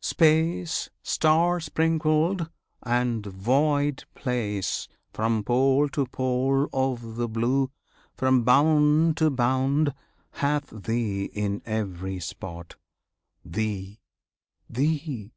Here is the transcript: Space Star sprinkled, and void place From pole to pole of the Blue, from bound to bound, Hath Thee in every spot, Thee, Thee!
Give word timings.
Space 0.00 0.88
Star 1.02 1.60
sprinkled, 1.60 2.48
and 2.82 3.26
void 3.26 4.04
place 4.14 4.88
From 5.12 5.44
pole 5.44 5.86
to 5.90 6.06
pole 6.06 6.66
of 6.72 7.16
the 7.16 7.28
Blue, 7.28 7.70
from 8.14 8.42
bound 8.42 9.18
to 9.18 9.28
bound, 9.28 9.92
Hath 10.30 10.70
Thee 10.70 11.26
in 11.34 11.60
every 11.66 12.20
spot, 12.20 12.76
Thee, 13.44 14.00
Thee! 14.70 15.34